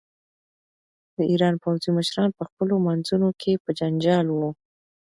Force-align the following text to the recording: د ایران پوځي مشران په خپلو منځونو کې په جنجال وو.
د 1.15 1.17
ایران 1.31 1.55
پوځي 1.63 1.89
مشران 1.97 2.29
په 2.37 2.43
خپلو 2.49 2.73
منځونو 2.87 3.29
کې 3.41 3.61
په 3.63 3.69
جنجال 3.79 4.27
وو. 4.31 4.49